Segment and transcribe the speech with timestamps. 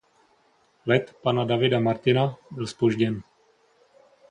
[0.91, 3.21] Let pana Davida Martina byl zpožděn.